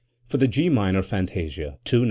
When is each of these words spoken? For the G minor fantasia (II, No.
For 0.25 0.37
the 0.37 0.47
G 0.47 0.67
minor 0.67 1.03
fantasia 1.03 1.77
(II, 1.85 1.99
No. 1.99 1.99